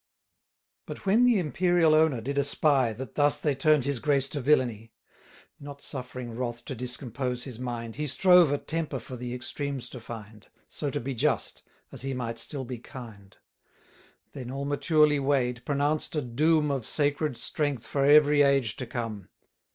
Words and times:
But 0.87 1.05
when 1.05 1.25
the 1.25 1.37
imperial 1.37 1.93
owner 1.93 2.21
did 2.21 2.39
espy, 2.39 2.91
That 2.91 3.13
thus 3.13 3.37
they 3.37 3.53
turn'd 3.53 3.83
his 3.83 3.99
grace 3.99 4.27
to 4.29 4.41
villany, 4.41 4.91
1230 5.59 5.63
Not 5.63 5.81
suffering 5.83 6.31
wrath 6.35 6.65
to 6.65 6.73
discompose 6.73 7.43
his 7.43 7.59
mind, 7.59 7.97
He 7.97 8.07
strove 8.07 8.51
a 8.51 8.57
temper 8.57 8.97
for 8.97 9.15
the 9.15 9.31
extremes 9.31 9.89
to 9.89 9.99
find, 9.99 10.47
So 10.67 10.89
to 10.89 10.99
be 10.99 11.13
just, 11.13 11.61
as 11.91 12.01
he 12.01 12.15
might 12.15 12.39
still 12.39 12.65
be 12.65 12.79
kind; 12.79 13.37
Then, 14.31 14.49
all 14.49 14.65
maturely 14.65 15.19
weigh'd, 15.19 15.63
pronounced 15.65 16.15
a 16.15 16.23
doom 16.23 16.71
Of 16.71 16.87
sacred 16.87 17.37
strength 17.37 17.85
for 17.85 18.03
every 18.03 18.41
age 18.41 18.77
to 18.77 18.87
come. 18.87 19.29